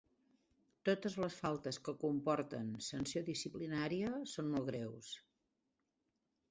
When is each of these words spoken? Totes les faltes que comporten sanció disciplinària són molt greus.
Totes 0.89 1.17
les 1.23 1.35
faltes 1.41 1.79
que 1.89 1.95
comporten 2.05 2.73
sanció 2.87 3.25
disciplinària 3.29 4.11
són 4.35 4.53
molt 4.57 4.69
greus. 4.75 5.13